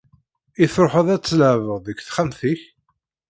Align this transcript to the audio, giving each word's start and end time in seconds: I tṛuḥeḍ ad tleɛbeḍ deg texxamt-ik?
I 0.63 0.65
tṛuḥeḍ 0.73 1.07
ad 1.15 1.21
tleɛbeḍ 1.23 1.77
deg 1.81 1.97
texxamt-ik? 1.99 2.61